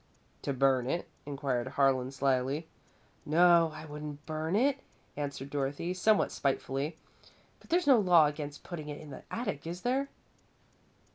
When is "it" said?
0.89-1.07, 4.55-4.79, 8.89-8.99